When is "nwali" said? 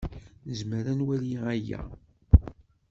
0.99-1.33